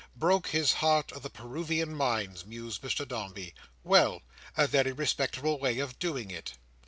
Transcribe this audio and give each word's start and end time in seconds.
Broke 0.15 0.47
his 0.47 0.73
heart 0.73 1.11
of 1.11 1.21
the 1.21 1.29
Peruvian 1.29 1.93
mines, 1.95 2.43
mused 2.43 2.81
Mr 2.81 3.07
Dombey. 3.07 3.53
Well! 3.83 4.23
a 4.57 4.65
very 4.65 4.91
respectable 4.93 5.59
way 5.59 5.77
of 5.77 5.99
doing 5.99 6.31
It. 6.31 6.53